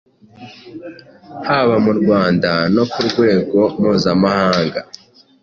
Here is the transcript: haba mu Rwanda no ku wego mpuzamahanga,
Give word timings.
haba 1.47 1.75
mu 1.85 1.93
Rwanda 1.99 2.49
no 2.75 2.83
ku 2.91 3.01
wego 3.19 3.61
mpuzamahanga, 3.77 4.79